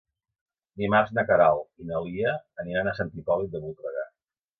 Dimarts 0.83 1.11
na 1.17 1.23
Queralt 1.27 1.67
i 1.83 1.89
na 1.89 1.99
Lia 2.05 2.31
aniran 2.63 2.89
a 2.89 2.95
Sant 3.01 3.13
Hipòlit 3.19 3.53
de 3.57 3.63
Voltregà. 3.67 4.07